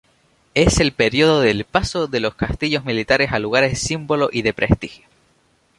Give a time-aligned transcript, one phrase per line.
[0.55, 5.05] Es el periodo del paso de los castillos militares a lugares-símbolo y de prestigio.